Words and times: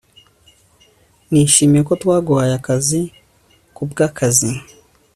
nishimiye 1.31 1.81
ko 1.89 1.93
twaguhaye 2.01 2.53
akazi 2.59 3.01
kubwakazi 3.75 4.49